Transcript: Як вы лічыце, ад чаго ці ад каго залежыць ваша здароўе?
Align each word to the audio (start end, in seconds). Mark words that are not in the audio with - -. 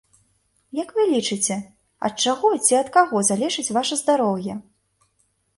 Як 0.79 0.93
вы 0.95 1.03
лічыце, 1.11 1.57
ад 2.09 2.13
чаго 2.25 2.47
ці 2.69 2.73
ад 2.81 2.87
каго 2.97 3.23
залежыць 3.29 3.73
ваша 3.79 3.95
здароўе? 4.01 4.53